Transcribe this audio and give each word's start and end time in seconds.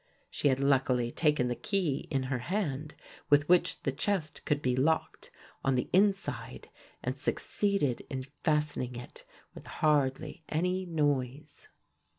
She 0.31 0.47
had 0.47 0.59
luckily 0.59 1.11
taken 1.11 1.47
the 1.47 1.55
key 1.55 2.07
in 2.09 2.23
her 2.23 2.39
hand 2.39 2.95
with 3.29 3.47
which 3.47 3.83
the 3.83 3.91
chest 3.91 4.43
could 4.45 4.59
be 4.59 4.75
locked 4.75 5.29
on 5.63 5.75
the 5.75 5.91
inside 5.93 6.71
and 7.03 7.15
succeeded 7.15 8.01
in 8.09 8.23
fastening 8.43 8.95
it 8.95 9.25
with 9.53 9.67
hardly 9.67 10.43
any 10.49 10.87
noise. 10.87 11.67